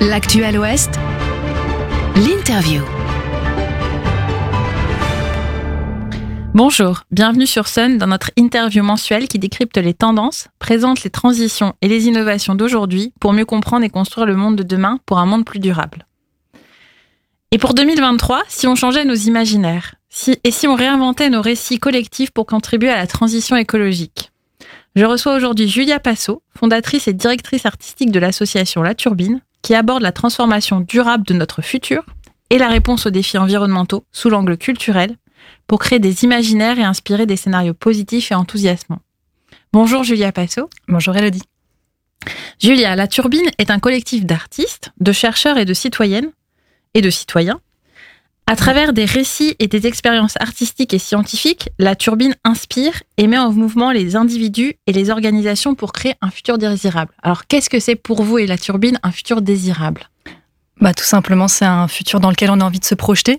[0.00, 0.98] L'actuel Ouest,
[2.16, 2.80] l'interview.
[6.54, 11.74] Bonjour, bienvenue sur Sun dans notre interview mensuelle qui décrypte les tendances, présente les transitions
[11.82, 15.26] et les innovations d'aujourd'hui pour mieux comprendre et construire le monde de demain pour un
[15.26, 16.06] monde plus durable.
[17.50, 19.96] Et pour 2023, si on changeait nos imaginaires,
[20.44, 24.32] et si on réinventait nos récits collectifs pour contribuer à la transition écologique?
[24.96, 30.02] Je reçois aujourd'hui Julia Passo, fondatrice et directrice artistique de l'association La Turbine, qui aborde
[30.02, 32.04] la transformation durable de notre futur
[32.50, 35.16] et la réponse aux défis environnementaux sous l'angle culturel
[35.66, 39.00] pour créer des imaginaires et inspirer des scénarios positifs et enthousiasmants.
[39.72, 40.68] Bonjour Julia Passo.
[40.88, 41.44] Bonjour Elodie.
[42.60, 46.32] Julia, La Turbine est un collectif d'artistes, de chercheurs et de citoyennes
[46.94, 47.60] et de citoyens
[48.50, 53.38] à travers des récits et des expériences artistiques et scientifiques, la turbine inspire et met
[53.38, 57.12] en mouvement les individus et les organisations pour créer un futur désirable.
[57.22, 60.10] Alors, qu'est-ce que c'est pour vous et la turbine un futur désirable?
[60.80, 63.38] Bah, Tout simplement, c'est un futur dans lequel on a envie de se projeter.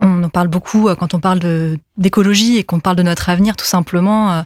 [0.00, 1.38] On en parle beaucoup euh, quand on parle
[1.96, 4.32] d'écologie et qu'on parle de notre avenir, tout simplement.
[4.32, 4.42] Euh,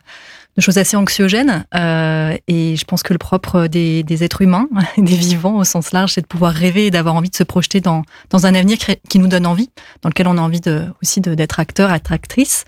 [0.56, 1.64] de choses assez anxiogènes.
[1.74, 5.92] Euh, et je pense que le propre des, des, êtres humains, des vivants au sens
[5.92, 8.78] large, c'est de pouvoir rêver et d'avoir envie de se projeter dans, dans un avenir
[9.08, 9.70] qui nous donne envie,
[10.02, 12.64] dans lequel on a envie de, aussi d'être acteur, être actrice.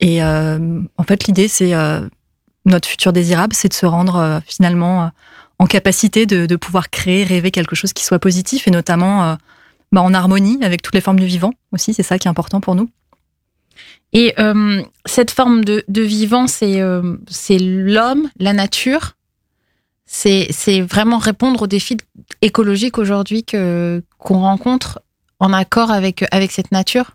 [0.00, 2.00] Et euh, en fait, l'idée, c'est euh,
[2.64, 5.08] notre futur désirable, c'est de se rendre euh, finalement euh,
[5.58, 9.34] en capacité de, de, pouvoir créer, rêver quelque chose qui soit positif et notamment euh,
[9.92, 11.94] bah, en harmonie avec toutes les formes du vivant aussi.
[11.94, 12.90] C'est ça qui est important pour nous.
[14.12, 19.12] Et euh, cette forme de, vivant, c'est euh, c'est l'homme, la nature.
[20.06, 21.96] C'est vraiment répondre aux défis
[22.42, 24.02] écologiques aujourd'hui qu'on
[24.40, 25.00] rencontre
[25.38, 27.12] en accord avec cette nature.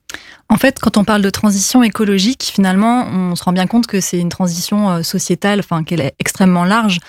[0.48, 4.00] En fait, quand on parle de transition écologique, finalement, on se rend bien compte que
[4.00, 7.00] c'est une transition euh, sociétale, enfin qu'elle est extrêmement large.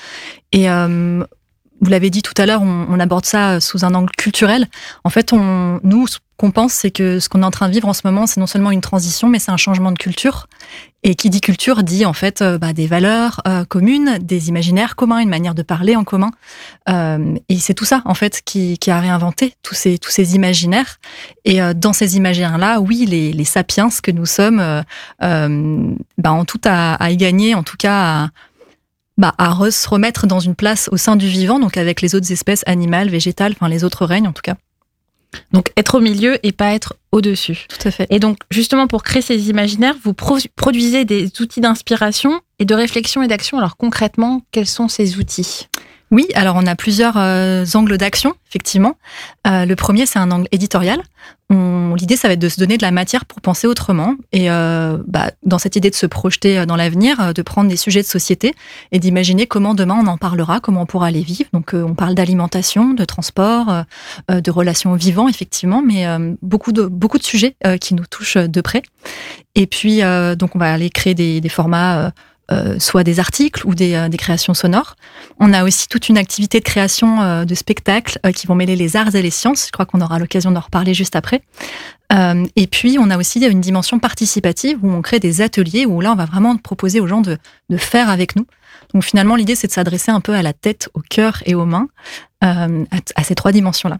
[0.52, 0.66] Et
[1.80, 4.66] vous l'avez dit tout à l'heure, on, on, aborde ça sous un angle culturel.
[5.04, 7.72] En fait, on, nous, ce qu'on pense, c'est que ce qu'on est en train de
[7.72, 10.48] vivre en ce moment, c'est non seulement une transition, mais c'est un changement de culture.
[11.02, 14.96] Et qui dit culture dit en fait euh, bah, des valeurs euh, communes, des imaginaires
[14.96, 16.32] communs, une manière de parler en commun.
[16.88, 20.34] Euh, et c'est tout ça en fait qui, qui, a réinventé tous ces tous ces
[20.34, 20.98] imaginaires.
[21.44, 24.62] Et euh, dans ces imaginaires-là, oui, les, les sapiens que nous sommes,
[25.20, 28.24] bah, en tout à, à y gagner, en tout cas.
[28.24, 28.28] À,
[29.16, 32.30] bah, à se remettre dans une place au sein du vivant, donc avec les autres
[32.32, 34.56] espèces animales, végétales, enfin les autres règnes en tout cas.
[35.52, 37.66] Donc être au milieu et pas être au-dessus.
[37.68, 38.06] Tout à fait.
[38.10, 42.74] Et donc justement pour créer ces imaginaires, vous pro produisez des outils d'inspiration et de
[42.74, 43.58] réflexion et d'action.
[43.58, 45.68] Alors concrètement, quels sont ces outils?
[46.10, 48.96] Oui, alors on a plusieurs euh, angles d'action, effectivement.
[49.46, 51.02] Euh, le premier, c'est un angle éditorial.
[51.50, 54.14] L'idée, ça va être de se donner de la matière pour penser autrement.
[54.32, 57.76] Et euh, bah, dans cette idée de se projeter dans l'avenir, euh, de prendre des
[57.76, 58.54] sujets de société
[58.92, 61.48] et d'imaginer comment demain on en parlera, comment on pourra les vivre.
[61.52, 63.84] Donc euh, on parle d'alimentation, de transport,
[64.30, 66.06] euh, de relations vivants, effectivement, mais
[66.42, 68.82] beaucoup, de, beaucoup de sujets qui nous touchent de près.
[69.54, 70.00] Et puis,
[70.36, 72.12] donc on va aller créer des formats
[72.50, 74.94] euh, soit des articles ou des, euh, des, créations sonores.
[75.40, 78.76] On a aussi toute une activité de création euh, de spectacles euh, qui vont mêler
[78.76, 79.66] les arts et les sciences.
[79.66, 81.42] Je crois qu'on aura l'occasion d'en reparler juste après.
[82.12, 86.00] Euh, et puis, on a aussi une dimension participative où on crée des ateliers où
[86.00, 87.36] là, on va vraiment proposer aux gens de,
[87.68, 88.46] de faire avec nous.
[88.94, 91.64] Donc finalement, l'idée, c'est de s'adresser un peu à la tête, au cœur et aux
[91.64, 91.88] mains,
[92.40, 92.68] à,
[93.16, 93.98] à ces trois dimensions-là.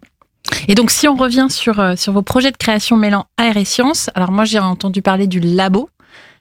[0.68, 4.10] Et donc, si on revient sur, sur vos projets de création mêlant art et sciences,
[4.14, 5.90] alors moi, j'ai entendu parler du labo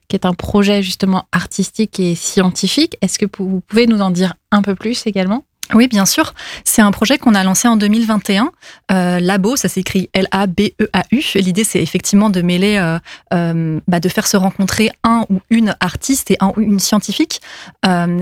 [0.08, 2.98] qui est un projet justement artistique et scientifique.
[3.02, 5.44] Est-ce que vous pouvez nous en dire un peu plus également?
[5.74, 6.34] Oui, bien sûr.
[6.64, 8.52] C'est un projet qu'on a lancé en 2021.
[8.92, 11.22] Euh, Labo, ça s'écrit L-A-B-E-A-U.
[11.36, 13.00] L'idée, c'est effectivement de mêler, euh,
[13.34, 17.42] euh, bah, de faire se rencontrer un ou une artiste et un ou une scientifique,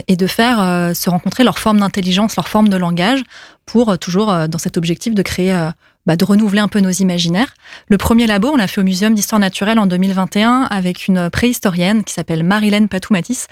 [0.07, 3.23] et de faire se rencontrer leur forme d'intelligence, leur forme de langage,
[3.65, 5.69] pour toujours dans cet objectif de créer
[6.05, 7.53] bah, de renouveler un peu nos imaginaires.
[7.87, 12.03] Le premier labo, on l'a fait au Muséum d'histoire naturelle en 2021 avec une préhistorienne
[12.03, 13.47] qui s'appelle Marilène Patoumatis,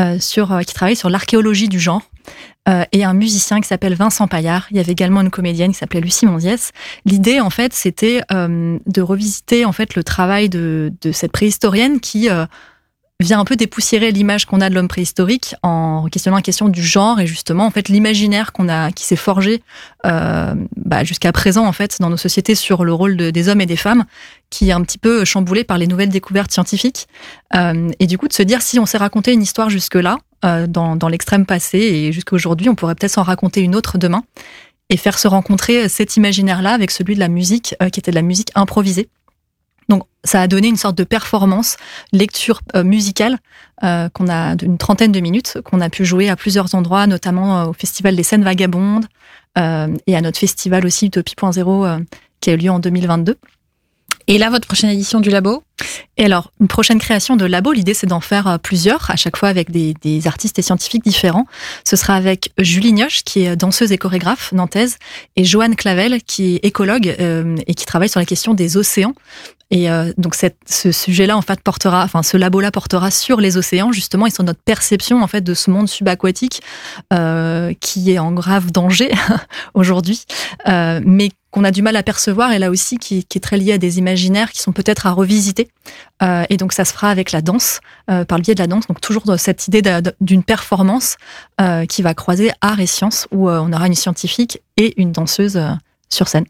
[0.00, 2.02] euh, sur, euh, qui travaille sur l'archéologie du genre.
[2.68, 4.66] Euh, et un musicien qui s'appelle Vincent Paillard.
[4.70, 6.72] Il y avait également une comédienne qui s'appelait Lucie Mondiès.
[7.04, 12.00] L'idée, en fait, c'était euh, de revisiter en fait le travail de, de cette préhistorienne
[12.00, 12.44] qui euh,
[13.20, 16.82] vient un peu dépoussiérer l'image qu'on a de l'homme préhistorique en questionnant la question du
[16.82, 19.62] genre et justement en fait l'imaginaire qu'on a qui s'est forgé
[20.04, 23.62] euh, bah, jusqu'à présent en fait dans nos sociétés sur le rôle de, des hommes
[23.62, 24.04] et des femmes
[24.50, 27.08] qui est un petit peu chamboulé par les nouvelles découvertes scientifiques.
[27.54, 30.18] Euh, et du coup de se dire si on s'est raconté une histoire jusque là
[30.44, 33.96] euh, dans, dans l'extrême passé et jusqu'à aujourd'hui on pourrait peut-être s'en raconter une autre
[33.96, 34.24] demain
[34.90, 38.10] et faire se rencontrer cet imaginaire là avec celui de la musique euh, qui était
[38.10, 39.08] de la musique improvisée
[39.88, 41.76] donc, ça a donné une sorte de performance,
[42.12, 43.38] lecture euh, musicale
[43.84, 47.60] euh, qu'on a d'une trentaine de minutes, qu'on a pu jouer à plusieurs endroits, notamment
[47.60, 49.06] euh, au Festival des scènes vagabondes,
[49.58, 52.04] et à notre festival aussi Utopie.0
[52.42, 53.38] qui a eu lieu en 2022.
[54.26, 55.62] Et là, votre prochaine édition du labo?
[56.16, 59.36] Et alors, une prochaine création de labo, l'idée c'est d'en faire euh, plusieurs, à chaque
[59.36, 61.46] fois avec des, des, artistes et scientifiques différents.
[61.84, 64.96] Ce sera avec Julie Nioche, qui est danseuse et chorégraphe nantaise,
[65.36, 69.14] et Joanne Clavel, qui est écologue euh, et qui travaille sur la question des océans.
[69.70, 73.56] Et euh, donc cette, ce sujet-là, en fait, portera, enfin, ce labo-là portera sur les
[73.56, 76.62] océans justement et sur notre perception en fait de ce monde subaquatique
[77.12, 79.10] euh, qui est en grave danger
[79.74, 80.24] aujourd'hui,
[80.68, 83.56] euh, mais qu'on a du mal à percevoir et là aussi qui, qui, est très
[83.56, 85.65] lié à des imaginaires qui sont peut-être à revisiter.
[86.22, 87.80] Euh, et donc ça se fera avec la danse,
[88.10, 88.86] euh, par le biais de la danse.
[88.86, 89.82] Donc toujours cette idée
[90.20, 91.16] d'une performance
[91.60, 95.60] euh, qui va croiser art et science, où on aura une scientifique et une danseuse
[96.08, 96.46] sur scène.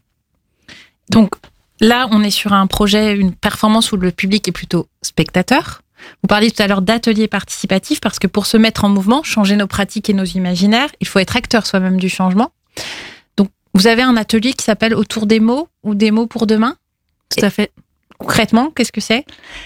[1.09, 1.35] Donc
[1.79, 5.81] Là, on est sur un projet, une performance où le public est plutôt spectateur.
[6.23, 9.55] Vous parliez tout à l'heure d'ateliers participatifs parce que pour se mettre en mouvement, changer
[9.55, 12.51] nos pratiques et nos imaginaires, il faut être acteur soi-même du changement.
[13.35, 16.75] Donc, vous avez un atelier qui s'appelle Autour des mots ou des mots pour demain?
[17.35, 17.71] Tout à fait.
[18.19, 19.25] Concrètement, qu'est-ce que c'est?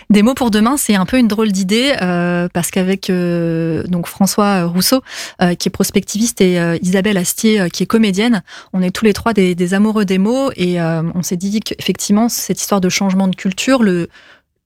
[0.10, 4.08] Des mots pour demain, c'est un peu une drôle d'idée euh, parce qu'avec euh, donc
[4.08, 5.02] François Rousseau,
[5.42, 8.44] euh, qui est prospectiviste, et Isabelle Astier, qui est comédienne,
[8.74, 12.28] on est tous les trois des, des amoureux des mots et on s'est dit qu'effectivement
[12.30, 14.10] cette histoire de changement de culture, le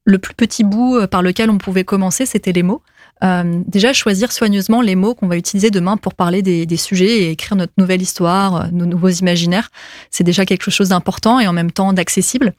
[0.08, 2.84] le plus petit bout par lequel on pouvait commencer, c'était les mots.
[3.24, 7.24] Euh, déjà, choisir soigneusement les mots qu'on va utiliser demain pour parler des, des, sujets
[7.24, 9.70] et écrire notre nouvelle histoire, nos nouveaux imaginaires,
[10.12, 12.54] c'est déjà quelque chose d'important et en même temps d'accessible.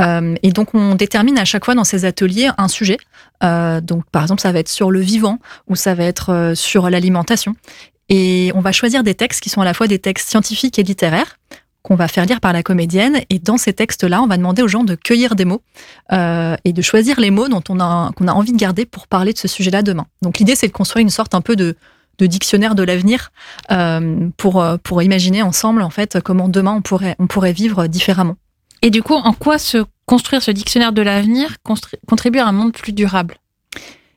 [0.00, 2.98] Euh, et donc, on détermine à chaque fois dans ces ateliers un sujet.
[3.42, 6.54] Euh, donc, par exemple, ça va être sur le vivant ou ça va être euh,
[6.54, 7.54] sur l'alimentation.
[8.08, 10.82] Et on va choisir des textes qui sont à la fois des textes scientifiques et
[10.82, 11.38] littéraires
[11.84, 13.20] qu'on va faire lire par la comédienne.
[13.30, 15.62] Et dans ces textes-là, on va demander aux gens de cueillir des mots
[16.12, 19.06] euh, et de choisir les mots dont on a qu'on a envie de garder pour
[19.06, 20.06] parler de ce sujet-là demain.
[20.22, 21.76] Donc l'idée, c'est de construire une sorte un peu de
[22.18, 23.32] de dictionnaire de l'avenir
[23.70, 28.36] euh, pour pour imaginer ensemble en fait comment demain on pourrait on pourrait vivre différemment.
[28.82, 31.56] Et du coup, en quoi se construire ce dictionnaire de l'avenir
[32.06, 33.36] contribue à un monde plus durable?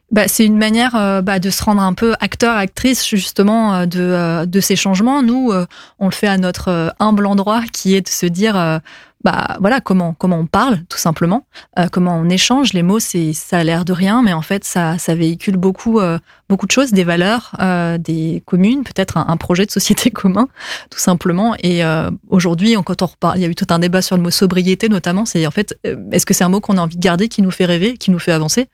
[0.09, 3.86] Bah, c'est une manière euh, bah, de se rendre un peu acteur, actrice justement euh,
[3.86, 5.21] de, euh, de ces changements.
[5.21, 5.51] Nous,
[6.00, 8.81] on le fait à notre humble endroit qui est de se dire
[9.27, 11.45] bah voilà comment comment on parle tout simplement,
[11.77, 12.71] euh, comment on échange.
[12.71, 16.00] Les mots, c'est ça a l'air de rien, mais en fait ça ça véhicule beaucoup
[16.00, 20.47] euh, beaucoup de choses, des valeurs, euh, des communes, peut-être un, projet de société commun,
[20.89, 21.56] tout simplement.
[21.62, 21.81] Et
[22.29, 24.88] aujourd'hui, quand on reparle, il y a eu tout un débat sur le mot sobriété
[24.88, 25.25] notamment.
[25.25, 27.51] C'est en fait est-ce que c'est un mot qu'on a envie de garder, qui nous
[27.51, 28.69] fait rêver, qui nous fait avancer?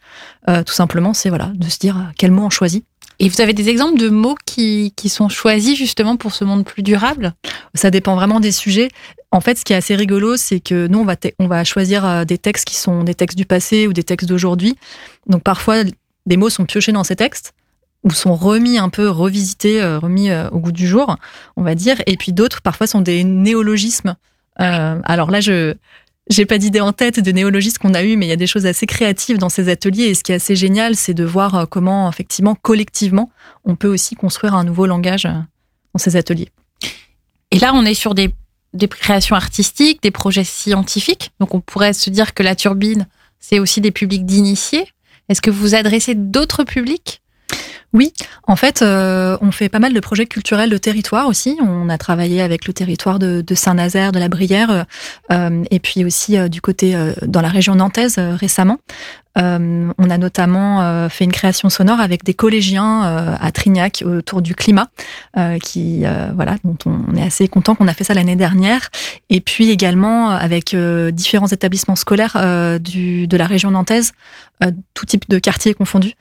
[0.46, 2.86] Tout simplement, c'est voilà de se dire quel mot on choisit.
[3.20, 6.66] Et vous avez des exemples de mots qui, qui sont choisis justement pour ce monde
[6.66, 7.34] plus durable?
[7.74, 8.90] Ça dépend vraiment des sujets.
[9.34, 11.04] En fait, ce qui est assez rigolo, c'est que nous,
[11.40, 14.30] on va, choisir euh, des textes qui sont des textes du passé ou des textes
[14.30, 14.78] d'aujourd'hui.
[15.26, 15.84] Donc parfois,
[16.28, 17.54] des mots sont piochés dans ces textes
[18.04, 21.18] ou sont remis un peu, revisités, euh, remis euh, au goût du jour,
[21.58, 22.00] on va dire.
[22.06, 24.16] Et puis d'autres, parfois, sont des néologismes.
[24.58, 25.74] Alors là, je
[26.30, 28.48] j'ai pas d'idée en tête de néologismes qu'on a eu, mais il y a des
[28.48, 30.04] choses assez créatives dans ces ateliers.
[30.04, 33.32] Et ce qui est assez génial, c'est de voir comment, effectivement, collectivement,
[33.66, 36.50] on peut aussi construire un nouveau langage dans ces ateliers.
[37.50, 38.32] Et là, on est sur des
[38.74, 41.32] des créations artistiques, des projets scientifiques.
[41.40, 43.08] Donc on pourrait se dire que la turbine,
[43.40, 44.88] c'est aussi des publics d'initiés.
[45.30, 47.22] Est-ce que vous adressez d'autres publics?
[47.94, 48.12] Oui,
[48.48, 51.58] en fait, euh, on fait pas mal de projets culturels de territoire aussi.
[51.62, 54.86] On a travaillé avec le territoire de, Saint-Nazaire, de la Brière,
[55.32, 58.80] euh, et puis aussi euh, du côté dans la région nantaise récemment.
[59.38, 64.04] Euh, on a notamment euh, fait une création sonore avec des collégiens euh, à Trignac
[64.06, 64.90] autour du climat,
[65.64, 66.04] qui
[66.36, 68.90] voilà, dont on est assez content qu'on a fait ça l'année dernière.
[69.30, 74.14] Et puis également avec différents établissements scolaires de la région nantaise,
[74.94, 76.14] tout type de quartiers confondus.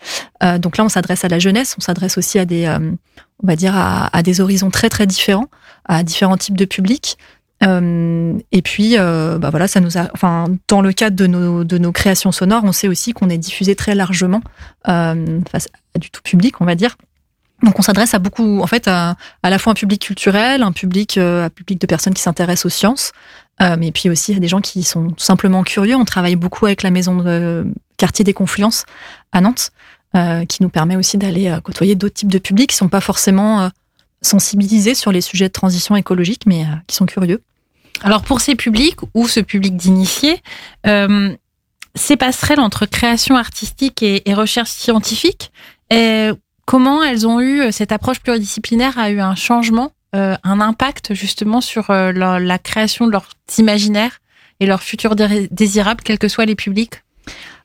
[0.58, 3.74] donc là, on s'adresse à la jeunesse, on s'adresse aussi à des, on va dire
[3.76, 5.48] à, des horizons très très différents,
[5.84, 7.18] à différents types de publics.
[7.62, 11.64] Euh, et puis, euh, bah voilà, ça nous a, enfin, dans le cadre de nos,
[11.64, 14.40] de nos créations sonores, on sait aussi qu'on est diffusé très largement
[14.88, 16.96] euh, face à du tout public, on va dire.
[17.62, 20.72] Donc, on s'adresse à beaucoup, en fait, à, à, la fois un public culturel, un
[20.72, 23.12] public, un public de personnes qui s'intéressent aux sciences,
[23.60, 25.94] mais puis aussi à des gens qui sont tout simplement curieux.
[25.94, 27.64] On travaille beaucoup avec la maison de
[27.98, 28.84] quartier des Confluences
[29.30, 29.70] à Nantes,
[30.48, 33.70] qui nous permet aussi d'aller côtoyer d'autres types de publics qui sont pas forcément
[34.22, 37.40] sensibilisés sur les sujets de transition écologique, mais qui sont curieux.
[38.02, 40.40] Alors pour ces publics ou ce public d'initiés,
[40.86, 41.34] euh,
[41.94, 45.52] ces passerelles entre création artistique et, recherche scientifique,
[46.64, 51.62] comment elles ont eu cette approche pluridisciplinaire a eu un changement, euh, un impact justement
[51.62, 54.18] sur euh, la, création de leurs imaginaires
[54.60, 57.02] et leurs futurs désirables, quels que soient les publics?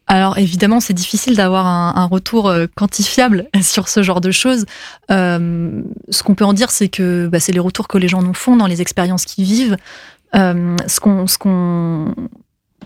[0.07, 4.65] Alors évidemment, c'est difficile d'avoir un, retour quantifiable sur ce genre de choses.
[5.11, 8.21] Euh, ce qu'on peut en dire, c'est que bah, c'est les retours que les gens
[8.21, 9.75] nous font dans les expériences qu'ils vivent.
[10.35, 12.13] Euh, ce qu'on, ce qu'on,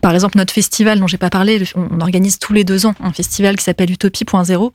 [0.02, 3.14] par exemple, notre festival dont j'ai pas parlé, on organise tous les deux ans un
[3.14, 4.72] festival qui s'appelle Utopie.0.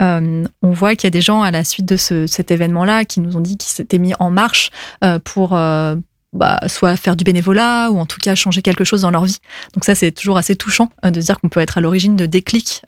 [0.00, 3.04] Euh, on voit qu'il y a des gens à la suite de ce, cet événement-là
[3.04, 4.70] qui nous ont dit qu'ils s'étaient mis en marche
[5.04, 5.96] euh, pour euh,
[6.32, 9.38] bah, soit faire du bénévolat ou en tout cas changer quelque chose dans leur vie.
[9.74, 12.26] Donc ça, c'est toujours assez touchant euh, de dire qu'on peut être à l'origine de
[12.26, 12.82] déclics.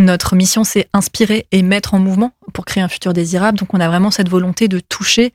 [0.00, 3.58] Notre mission, c'est inspirer et mettre en mouvement pour créer un futur désirable.
[3.58, 5.32] Donc on a vraiment cette volonté de toucher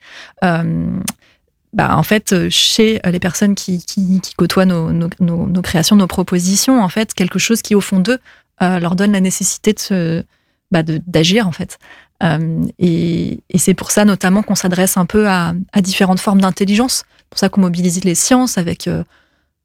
[1.74, 6.08] bah, en fait, chez les personnes qui, qui, qui côtoient nos, nos, nos, créations, nos
[6.08, 8.20] propositions, en fait, quelque chose qui, au fond d'eux,
[8.62, 10.24] euh, leur donne la nécessité de
[10.72, 11.80] bah, d'agir, en fait.
[12.24, 16.42] Euh, et, et c'est pour ça, notamment, qu'on s'adresse un peu à, à différentes formes
[16.42, 17.06] d'intelligence.
[17.18, 19.04] C'est pour ça qu'on mobilise les sciences avec, euh,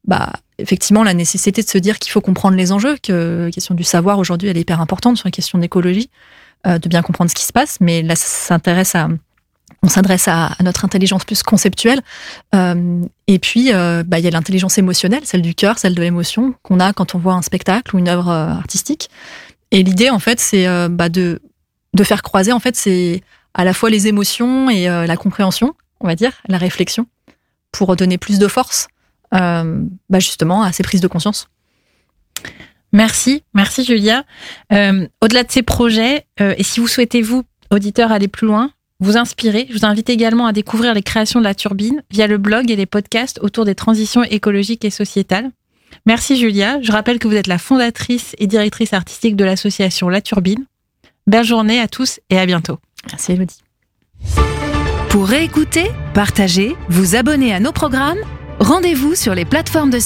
[0.04, 3.74] bah, effectivement, la nécessité de se dire qu'il faut comprendre les enjeux, que la question
[3.74, 6.10] du savoir, aujourd'hui, elle est hyper importante sur la question d'écologie,
[6.66, 7.78] euh, de bien comprendre ce qui se passe.
[7.80, 9.08] Mais là, ça s'intéresse à
[9.82, 12.00] on s'adresse à, notre intelligence plus conceptuelle.
[12.54, 16.02] Euh, et puis, euh, bah, il y a l'intelligence émotionnelle, celle du cœur, celle de
[16.02, 19.08] l'émotion, qu'on a quand on voit un spectacle ou une œuvre euh, artistique.
[19.70, 21.42] Et l'idée, en fait, c'est bah, de,
[21.92, 26.06] de faire croiser, en fait, c'est à la fois les émotions et la compréhension, on
[26.06, 27.06] va dire, la réflexion,
[27.70, 28.88] pour donner plus de force,
[29.30, 29.64] bah,
[30.20, 31.50] justement, à ces prises de conscience.
[32.94, 34.24] Merci, merci Julia.
[34.70, 38.70] Au-delà de ces projets, et si vous souhaitez, vous, auditeurs, aller plus loin,
[39.00, 39.66] vous inspirer.
[39.68, 42.76] Je vous invite également à découvrir les créations de la turbine via le blog et
[42.76, 45.50] les podcasts autour des transitions écologiques et sociétales.
[46.06, 46.80] Merci Julia.
[46.82, 50.64] Je rappelle que vous êtes la fondatrice et directrice artistique de l'association La Turbine.
[51.26, 52.78] Belle journée à tous et à bientôt.
[53.10, 53.62] Merci Elodie.
[55.10, 58.18] Pour réécouter, partager, vous abonner à nos programmes,
[58.58, 59.98] rendez-vous sur les plateformes de